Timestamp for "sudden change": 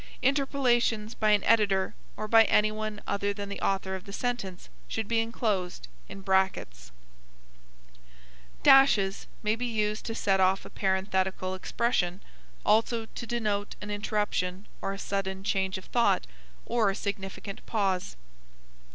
14.97-15.77